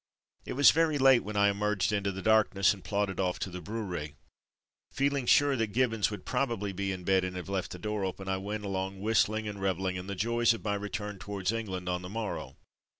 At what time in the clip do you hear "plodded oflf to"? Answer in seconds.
2.83-3.51